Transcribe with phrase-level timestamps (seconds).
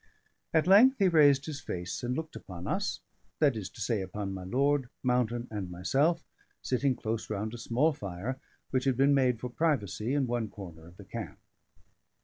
[0.51, 3.01] At length he raised his face and looked upon us,
[3.37, 6.25] that is to say, upon my lord, Mountain, and myself,
[6.63, 8.39] sitting close round a small fire,
[8.71, 11.37] which had been made for privacy in one corner of the camp.